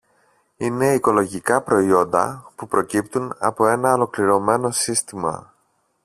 Είναι 0.57 0.93
οικολογικά 0.93 1.61
προϊόντα 1.61 2.51
που 2.55 2.67
προκύπτουν 2.67 3.35
από 3.39 3.67
ένα 3.67 3.93
ολοκληρωμένο 3.93 4.71
σύστημα 4.71 5.53